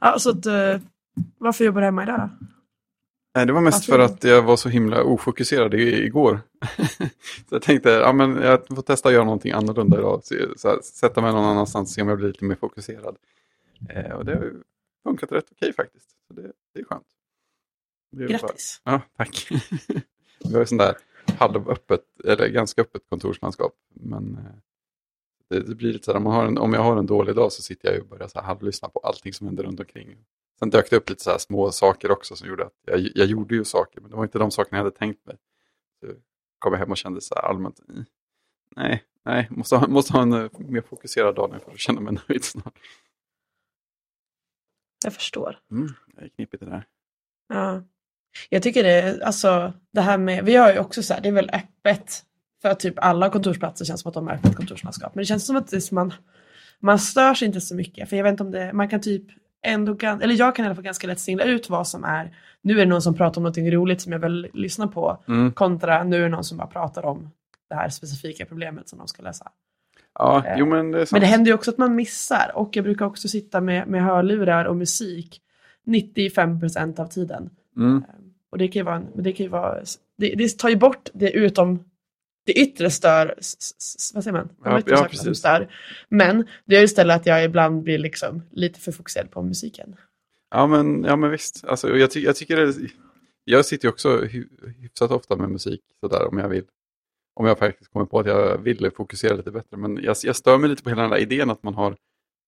[0.00, 0.80] Ja, så att, eh,
[1.38, 3.44] varför jobbar du hemma idag då?
[3.44, 6.40] Det var mest för att jag var så himla ofokuserad igår.
[7.48, 10.20] så jag tänkte, ja men jag får testa att göra någonting annorlunda idag.
[10.24, 13.16] Så, så här, sätta mig någon annanstans och se om jag blir lite mer fokuserad.
[13.90, 14.52] Eh, och det har
[15.02, 16.10] funkat rätt okej faktiskt.
[16.28, 17.06] Så det, det är skönt.
[18.12, 18.80] Det är bara- Grattis.
[18.84, 19.48] Ja, tack.
[20.44, 20.96] Vi har ju sån där
[21.38, 23.72] halvöppet, eller ganska öppet kontorslandskap.
[23.94, 24.52] Men eh,
[25.50, 27.62] det, det blir lite så här, om, en, om jag har en dålig dag så
[27.62, 30.16] sitter jag och börjar så här halvlyssna på allting som händer runt omkring.
[30.58, 33.26] Sen dök det upp lite så här små saker också som gjorde att jag, jag
[33.26, 35.36] gjorde ju saker, men det var inte de sakerna jag hade tänkt mig.
[36.00, 36.06] Så
[36.58, 38.04] kom jag hem och kände så här allmänt, "Mm,
[38.76, 42.00] nej, nej, måste ha, måste ha en eh, mer fokuserad dag nu för att känna
[42.00, 42.78] mig nöjd snart.
[45.04, 45.58] Jag förstår.
[45.70, 46.86] Mm, det är knepigt det där.
[47.48, 47.82] Ja.
[48.50, 51.32] Jag tycker det, alltså det här med, vi har ju också så här, det är
[51.32, 52.24] väl öppet
[52.70, 55.14] för typ alla kontorsplatser känns som att de har öppet kontorslandskap.
[55.14, 56.12] Men det känns som att är man,
[56.80, 58.08] man störs inte så mycket.
[58.08, 59.22] För jag vet inte om det, man kan typ
[59.66, 62.72] ändå, eller jag kan i alla fall ganska lätt singla ut vad som är, nu
[62.74, 65.52] är det någon som pratar om någonting roligt som jag vill lyssna på, Mm.
[65.52, 67.30] kontra nu är det någon som bara pratar om
[67.68, 69.48] det här specifika problemet som de ska lösa.
[70.18, 71.12] Ja, Eh, jo men det är sant.
[71.12, 74.02] Men det händer ju också att man missar och jag brukar också sitta med, med
[74.04, 75.40] hörlurar och musik
[75.86, 77.50] 95% av tiden.
[77.76, 78.04] Mm.
[78.50, 79.78] Och det kan ju vara, en- det kan ju vara,
[80.18, 81.84] det, det tar ju bort det utom
[82.46, 83.34] det yttre stör,
[84.14, 84.46] vad säger man?
[84.46, 85.74] De Ja, yttre ja, sakerna som stör.
[86.08, 89.96] Men det gör istället att jag ibland blir liksom lite för fokuserad på musiken.
[90.50, 91.64] Ja men, ja, men visst.
[91.64, 92.74] Alltså, jag, ty jag tycker det,
[93.44, 94.44] jag sitter ju också hy
[94.80, 96.64] hyfsat ofta med musik sådär om jag vill.
[97.34, 99.76] Om jag faktiskt kommer på att jag vill fokusera lite bättre.
[99.76, 101.96] Men jag, jag stör mig lite på hela den där idén att man har,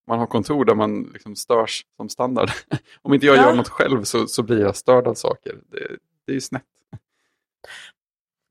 [0.06, 2.50] man har kontor där man liksom störs som standard.
[3.02, 3.42] om inte jag Ja.
[3.42, 5.54] gör något själv så, så blir jag störd av saker.
[5.70, 6.62] Det, det är ju snett.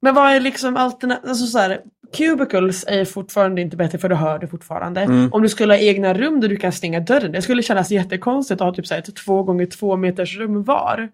[0.07, 1.81] Men vad är liksom alternativ, alltså så här,
[2.17, 5.01] cubicles är fortfarande inte bättre för du hör det fortfarande.
[5.01, 5.33] Mm.
[5.33, 8.61] Om du skulle ha egna rum där du kan stänga dörren, det skulle kännas jättekonstigt
[8.61, 11.09] att ha typ så här ett två gånger två meters rum var.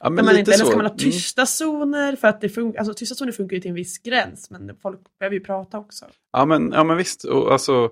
[0.00, 0.98] Ja, men man inte, eller ska man ha Mm.
[0.98, 2.16] tysta zoner?
[2.16, 5.00] För att det funkar, alltså tysta zoner funkar ju till en viss gräns, men folk
[5.18, 6.04] behöver ju prata också.
[6.32, 7.90] Ja men, ja, men visst, och alltså...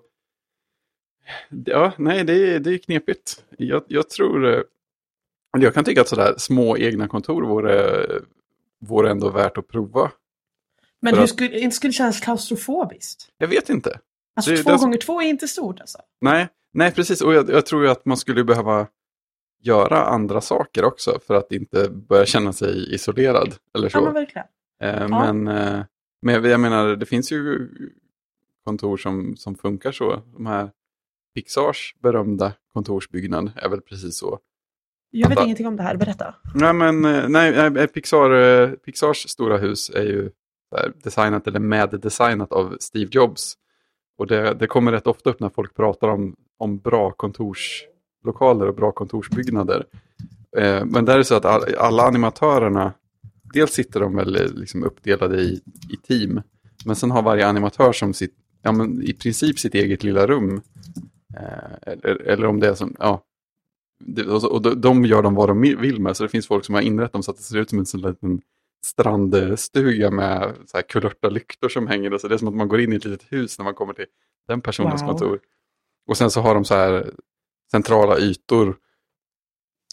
[1.64, 3.44] Ja, nej, det är, det är knepigt.
[3.58, 4.54] Jag, jag tror...
[4.54, 4.60] eh,
[5.58, 8.06] Jag kan tycka att sådär små egna kontor vore,
[8.80, 10.10] vore ändå värt att prova.
[11.10, 13.28] Men hur att- skulle, inte skulle det kännas klaustrofobiskt?
[13.38, 14.00] Jag vet inte.
[14.36, 15.98] Alltså Det- två det- gånger två är inte stort alltså.
[16.20, 17.20] Nej, nej precis.
[17.20, 18.86] Och jag, jag tror ju att man skulle behöva
[19.62, 23.54] göra andra saker också för att inte börja känna sig isolerad.
[23.74, 23.98] Eller så.
[23.98, 24.46] Ja men verkligen.
[24.82, 25.84] Eh, Men, eh,
[26.22, 27.68] men jag menar, det finns ju
[28.64, 30.22] kontor som, som funkar så.
[30.32, 30.70] De här
[31.34, 34.38] Pixars berömda kontorsbyggnad är väl precis så.
[35.10, 36.34] Jag vet ingenting om det här, berätta.
[36.54, 40.30] Nej, men eh, nej, nej, Pixar, eh, Pixars stora hus är ju
[41.04, 43.54] designat eller meddesignat av Steve Jobs.
[44.18, 48.74] Och det, det kommer rätt ofta upp när folk pratar om, om bra kontorslokaler och
[48.74, 49.84] bra kontorsbyggnader.
[50.56, 52.92] Eh, men där är det så att all, alla animatörerna,
[53.54, 55.60] dels sitter de väl eh, liksom uppdelade i,
[55.90, 56.42] i team,
[56.84, 60.60] men sen har varje animatör som sitt, ja, men i princip sitt eget lilla rum.
[61.36, 63.22] Eh, eller, eller om det är som, ja,
[63.98, 66.46] det, och, så- och de- de gör de vad de vill med, så det finns
[66.46, 68.40] folk som har inrett dem så att det ser ut som en sån liten
[68.84, 72.14] strandstuga med så här kulörta lyktor som hänger.
[72.14, 73.74] Och så det är som att man går in i ett litet hus när man
[73.74, 74.06] kommer till
[74.48, 75.08] den personens Wow.
[75.08, 75.40] kontor.
[76.08, 77.10] Och sen så har de så här
[77.70, 78.76] centrala ytor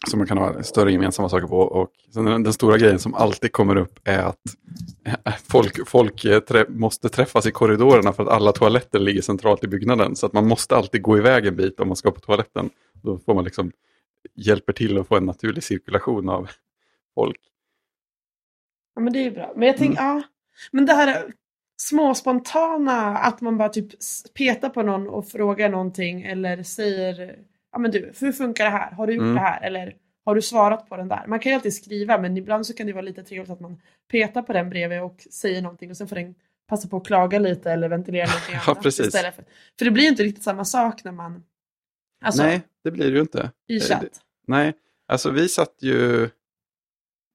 [0.10, 1.58] som man kan ha större gemensamma saker på.
[1.60, 4.42] Och den, den stora grejen som alltid kommer upp är att
[5.52, 9.68] folk, folk eh, trä, måste träffas i korridorerna för att alla toaletter ligger centralt i
[9.68, 10.16] byggnaden.
[10.16, 12.70] Så att man måste alltid gå iväg en bit om man ska på toaletten.
[12.94, 13.72] Då får man liksom
[14.36, 16.50] hjälper till att få en naturlig cirkulation av
[17.16, 17.40] folk.
[18.96, 19.54] Ja men det är ju bra.
[19.56, 20.16] Men jag tänker, Mm.
[20.16, 20.24] ja.
[20.72, 21.34] Men det här
[21.78, 23.88] små spontana, att man bara typ
[24.34, 27.40] petar på någon och frågar någonting eller säger,
[27.72, 28.92] ja men du, hur funkar det här?
[28.92, 29.36] Har du gjort Mm.
[29.36, 29.62] det här?
[29.64, 29.96] Eller
[30.26, 31.24] har du svarat på den där?
[31.28, 33.82] Man kan ju alltid skriva men ibland så kan det vara lite trevligt att man
[34.12, 36.36] petar på den bredvid och säger någonting och sen får den
[36.68, 39.06] passa på att klaga lite eller ventilera någonting Ja, annat precis.
[39.08, 39.36] istället.
[39.36, 39.44] För,
[39.80, 41.44] för det blir ju inte riktigt samma sak när man,
[42.24, 43.52] alltså Nej, det blir det ju inte.
[43.68, 44.22] i det- chatt.
[44.48, 44.74] Nej,
[45.08, 46.30] alltså vi satt ju...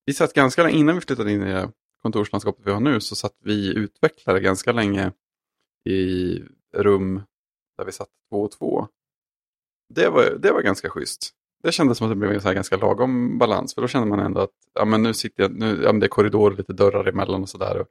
[0.09, 1.69] Vi satt ganska länge, innan vi flyttade in i
[2.03, 5.13] kontorslandskapet vi har nu, så satt vi utvecklare ganska länge
[5.85, 6.43] i
[6.77, 7.23] rum
[7.79, 8.89] där vi satt två och två.
[9.95, 11.31] Det var, det var ganska schysst.
[11.63, 14.09] Det kändes som att det blev en så här ganska lagom balans, för då kände
[14.09, 16.59] man ändå att ja, men nu sitter jag, nu, ja, men det är korridor och
[16.59, 17.87] lite dörrar emellan och sådär.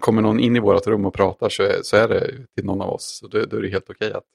[0.00, 2.80] Kommer någon in i vårt rum och pratar så är, så är det till någon
[2.80, 3.18] av oss.
[3.18, 4.26] Så då, då är det helt okej att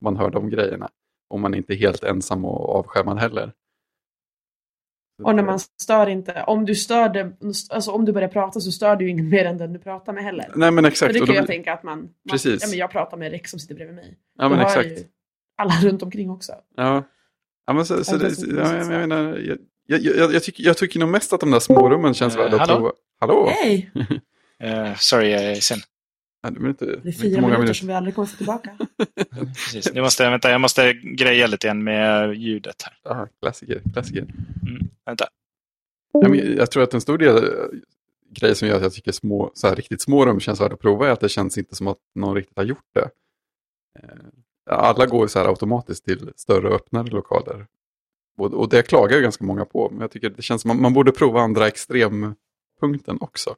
[0.00, 0.90] man hör de grejerna.
[1.28, 3.52] Om man inte är helt ensam och avskärmad heller.
[5.24, 7.32] Och när man stör inte, om du stör det,
[7.70, 10.12] alltså om du börjar prata så stör du ju ingen mer än den du pratar
[10.12, 10.52] med heller.
[10.54, 11.14] Nej men För exakt.
[11.14, 12.62] det och kan då jag tänka att man, man Precis.
[12.62, 14.16] Ja, men jag pratar med Rex som sitter bredvid mig.
[14.38, 14.86] ja men Då exakt.
[14.88, 14.96] ju
[15.58, 16.52] alla runt omkring också.
[16.76, 17.04] Ja.
[17.66, 20.64] Ja, men så, så det det, ja, jag, jag, menar, jag, jag, jag, jag, tycker,
[20.64, 22.76] jag tycker nog mest att de där smårummen känns Eh, värda att hallå?
[22.76, 22.92] prova.
[23.20, 23.50] Hallå?
[23.62, 23.90] Hej!
[24.62, 25.78] Eh, sorry, jag är sen.
[26.42, 28.36] Nej, det är inte, Det är inte fyra många minuter som vi aldrig kommer få
[28.36, 28.76] tillbaka.
[29.54, 29.90] Precis.
[29.94, 33.12] Jag, måste, vänta, jag måste greja lite igen med ljudet här.
[33.12, 34.22] Aha, klassiker, klassiker.
[34.22, 35.24] Mm, vänta.
[36.12, 37.50] Ja, men jag tror att en stor del eh,
[38.30, 40.80] grej som gör att jag tycker små, så här riktigt små rum känns värda att
[40.80, 43.10] prova är att det känns inte som att någon riktigt har gjort det.
[44.02, 44.08] Eh,
[44.70, 47.66] Alla går så här automatiskt till större och öppnare lokaler.
[48.38, 50.76] Och, och det klagar ju ganska många på, men jag tycker det känns som att
[50.76, 53.54] man, man borde prova andra extrempunkten också.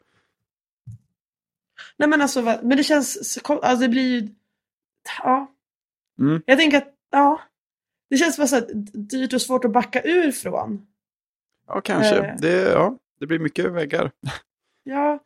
[2.02, 4.28] Nej men alltså, men det känns, alltså det blir ju,
[5.22, 5.52] ja.
[6.18, 6.42] Mm.
[6.46, 7.40] Jag tänker att, ja.
[8.10, 10.86] Det känns bara så här dyrt och svårt att backa ur från.
[11.66, 12.16] Ja, kanske.
[12.16, 12.36] Eh.
[12.38, 14.10] Det, ja, det blir mycket väggar.
[14.84, 15.18] Ja,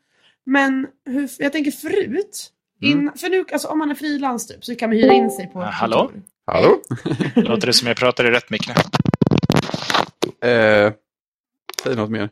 [0.45, 2.53] men hur, jag tänker förut.
[2.83, 2.99] Mm.
[2.99, 5.47] In, för nu, alltså om man är frilans typ, så kan man hyra in sig
[5.47, 6.11] på Ja, ett hallå?
[6.47, 6.81] Hallå?
[7.35, 8.75] Låter det som jag pratar i rätt mick nu?
[10.49, 10.93] Eh,
[11.83, 12.31] säg något mer.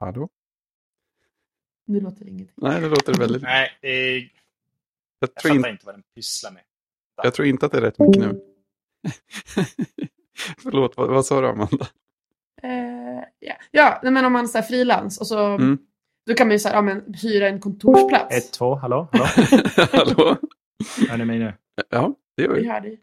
[0.00, 0.28] Hallå?
[1.88, 2.54] Nu låter det ingenting.
[2.56, 3.42] Nej, det låter väldigt...
[3.42, 4.28] Nej, det är, Jag
[5.20, 6.62] jag tror, in, fattar inte vad den pysslar med.
[7.22, 8.40] jag tror inte att det är rätt mycket nu.
[10.62, 11.86] Förlåt, vad, vad sa du Amanda?
[12.62, 15.78] Eh, ja, ja nej, men om man frilans och så Mm.
[16.26, 18.36] då kan man ju så här, ja, men, hyra en kontorsplats.
[18.36, 19.08] Ett, två, hallå?
[19.12, 19.26] hallå?
[19.92, 20.36] Hallå?
[21.08, 21.52] Hör ni mig nu?
[21.90, 22.68] Ja, det gör Vi vi.
[22.68, 23.00] hör dig.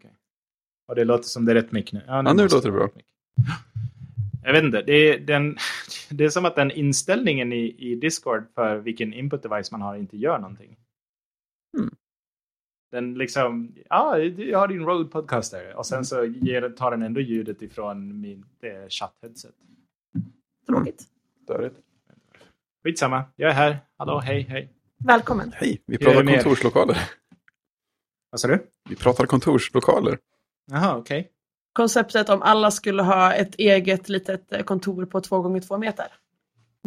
[0.88, 2.02] Och det låter som det är rätt mick nu.
[2.06, 2.88] Ja, nu måste låter det bra.
[4.46, 5.56] Jag vet inte, det är, den,
[6.10, 9.96] det är som att den inställningen i, i Discord för vilken input device man har
[9.96, 10.76] inte gör någonting.
[11.78, 11.94] Mm.
[12.90, 17.20] Den liksom, ja, jag har din Rode podcaster och sen så ger, tar den ändå
[17.20, 19.54] ljudet ifrån mitt eh, chatt-headset.
[20.66, 21.02] Tråkigt.
[21.42, 21.76] Störigt.
[22.84, 23.78] Skitsamma, jag är här.
[23.96, 24.72] Hallå, hej, hej.
[24.98, 25.52] Välkommen.
[25.54, 26.34] Hej, vi pratar er?
[26.34, 27.10] kontorslokaler.
[28.30, 28.66] Vad sa du?
[28.88, 30.18] Vi pratar kontorslokaler.
[30.66, 31.32] Jaha, okej.
[31.76, 36.06] Konceptet om alla skulle ha ett eget litet eh, kontor på två gånger två meter.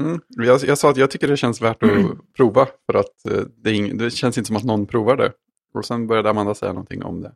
[0.02, 0.22] Mm.
[0.30, 1.90] Jag, jag sa att jag tycker det känns värt att
[2.38, 5.32] prova för att eh, det, ing, det känns inte som att någon provar det.
[5.74, 7.32] Och sen började Amanda säga någonting om det.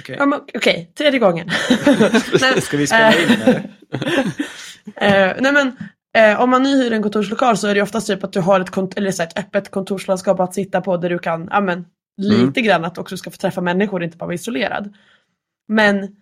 [0.00, 0.16] Okej.
[0.18, 1.50] Ja, men Okej, tredje gången.
[2.40, 3.70] nej, Ska vi spela in eller?
[4.96, 5.76] eh, nej men
[6.16, 8.70] eh, om man nyhyr en kontorslokal så är det oftast typ att du har ett,
[8.70, 11.84] kont- eller så här, ett öppet kontorslandskap att sitta på där du kan, ja men
[12.16, 14.94] lite grann att också ska få träffa människor, inte bara vara isolerad.
[15.68, 16.16] Men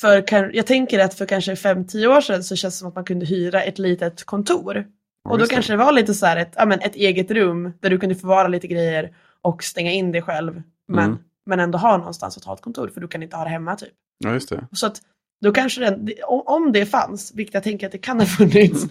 [0.00, 3.04] för, jag tänker att för kanske 5-10 år sedan så känns det som att man
[3.04, 4.86] kunde hyra ett litet kontor.
[5.28, 7.90] Och då kanske det var lite så här ett, ja, men ett eget rum där
[7.90, 10.62] du kunde förvara lite grejer och stänga in dig själv.
[10.88, 11.18] Men, Mm.
[11.46, 13.76] men ändå ha någonstans att ha ett kontor för du kan inte ha det hemma
[13.76, 13.92] typ.
[14.18, 14.66] Ja, just det.
[14.72, 15.02] Så att
[15.40, 18.84] då kanske den, det- om- det fanns, vilket jag tänker att det kan ha funnits,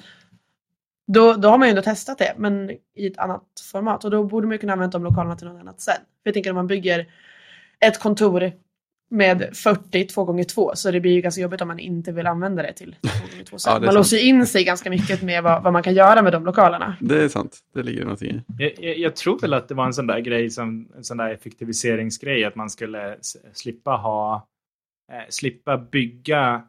[1.08, 4.04] då, då har man ju ändå testat det, men i ett annat format.
[4.06, 5.96] Och då borde man ju kunna använda de lokalerna till något annat sen.
[5.96, 7.08] För jag tänker om man bygger
[7.80, 8.52] ett kontor
[9.12, 12.28] med 40 2 gånger 2 så det blir ju ganska jobbigt om man inte vill
[12.28, 13.74] använda det till 2 gånger 2 sen.
[13.74, 13.96] Ja, det är man sant.
[13.96, 16.96] låser in sig ganska mycket med vad, vad man kan göra med de lokalerna.
[17.00, 17.60] Det är sant.
[17.74, 18.44] Det ligger någonting i.
[18.58, 21.18] Jag, jag, jag tror väl att det var en sån där grej som en sån
[21.18, 23.18] där effektiviseringsgrej att man skulle
[23.54, 24.48] slippa ha
[25.12, 26.64] eh, slippa bygga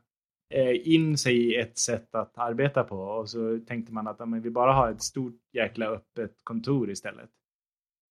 [0.54, 4.26] eh, in sig i ett sätt att arbeta på och så tänkte man att ja,
[4.26, 7.30] men vi bara har ett stort jäkla öppet kontor istället.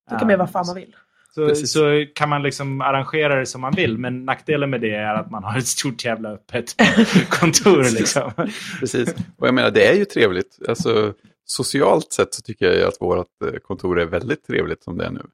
[0.09, 0.95] Då kan man göra vad fan man vill.
[1.35, 1.71] Så, Precis.
[1.71, 5.31] så kan man liksom arrangera det som man vill, men nackdelen med det är att
[5.31, 6.75] man har ett stort jävla öppet
[7.29, 7.83] kontor.
[7.83, 8.31] Liksom.
[8.79, 9.15] Precis.
[9.37, 10.59] Och jag menar, det är ju trevligt.
[10.67, 11.13] Alltså,
[11.45, 15.11] socialt sett så tycker jag att vårt eh, kontor är väldigt trevligt som det är
[15.11, 15.25] nu.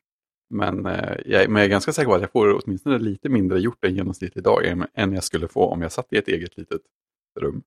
[0.49, 3.59] Men, eh, jag, men jag är ganska säker på att jag får åtminstone lite mindre
[3.59, 6.57] gjort en genomsnittlig dag än, än jag skulle få om jag satt i ett eget
[6.57, 6.81] litet
[7.39, 7.63] rum.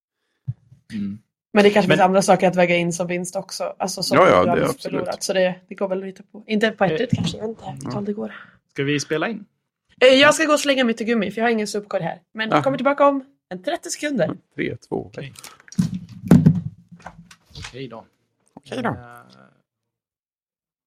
[0.93, 1.19] Mm.
[1.53, 3.75] Men det kanske Men- finns andra saker att väga in som vinst också.
[3.79, 4.83] Alltså som Ja, ja, du har det absolut.
[4.83, 5.23] förlorat.
[5.23, 6.45] Så det, det går väl lite på.
[6.47, 8.35] Inte på ett ut kanske, jag vet inte hur tal det går.
[8.73, 9.45] Ska vi spela in?
[10.01, 12.21] Eh, Jag ska gå och slänga mitt gummi för jag har ingen subkod här.
[12.33, 12.63] Men jag Ja.
[12.63, 14.37] kommer tillbaka om en 30 sekunder.
[14.55, 15.17] Tre, två, ett.
[15.19, 15.33] Okej.
[17.69, 18.05] Okej då.
[18.55, 18.89] Okej då.
[18.89, 18.97] Eh,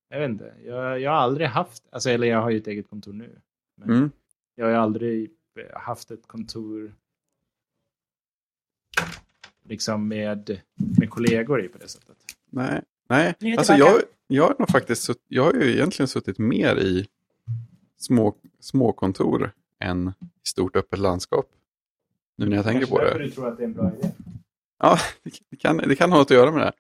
[0.10, 0.54] Jag vet inte.
[0.66, 3.40] Jag, jag har aldrig haft, alltså, eller jag har ju ett eget kontor nu.
[3.82, 4.12] Men Mm.
[4.56, 6.94] Jag har aldrig eh, haft ett kontor
[9.64, 12.18] liksom med, med kollegor i på det sättet.
[12.50, 13.36] Nej, nej.
[13.58, 17.08] Alltså jag, jag har nog faktiskt jag har ju egentligen suttit mer i
[17.98, 21.46] små, små kontor än i stort öppet landskap.
[22.36, 23.20] Nu när jag tänker på Kanske det.
[23.20, 24.12] därför du tror att det är en bra idé.
[24.80, 24.98] Ja,
[25.50, 26.74] det kan, det kan ha något att göra med det.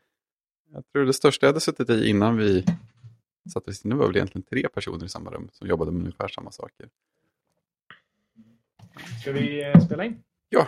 [0.73, 2.65] Jag tror det största jag hade suttit i innan vi
[3.53, 6.27] satt vid nu var väl egentligen tre personer i samma rum som jobbade med ungefär
[6.27, 6.89] samma saker.
[9.21, 10.23] Ska vi eh, spela in?
[10.49, 10.67] Ja.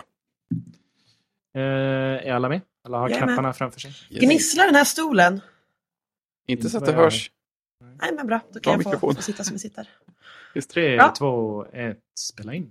[1.56, 2.60] Eh, är alla med?
[2.84, 3.28] Alla har Jajamän.
[3.28, 3.92] knapparna framför sig?
[4.10, 5.40] Gnisslar den här stolen?
[6.46, 7.30] Inte så att det jag hörs.
[8.00, 9.14] Nej men bra, då Ta kan jag få, mikrofon.
[9.14, 9.88] få sitta som vi sitter.
[10.72, 11.14] Tre, Ja.
[11.18, 12.70] två, ett, spela in.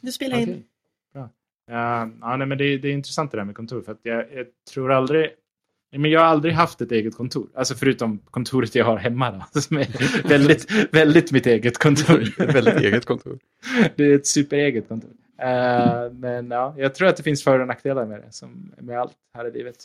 [0.00, 0.48] Du spelar in.
[0.48, 0.66] Okej,
[1.14, 1.30] Bra.
[1.66, 3.82] Ja, ja, nej, men det, är- det är intressant det där med kontor.
[3.82, 5.30] För att jag, jag tror aldrig...
[5.96, 7.48] Men jag har aldrig haft ett eget kontor.
[7.54, 9.44] Alltså förutom kontoret jag har hemma.
[9.52, 12.46] Då, som är väldigt, väldigt mitt eget kontor.
[12.52, 13.38] Väldigt eget kontor.
[13.96, 15.10] det är ett supereget kontor.
[15.42, 18.32] Eh, men ja, jag tror att det finns för och nackdelar med det.
[18.32, 19.76] Som med allt här i livet.